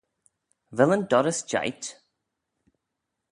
Vel 0.77 0.93
yn 0.95 1.03
dorrys 1.11 1.39
jeight? 1.51 1.85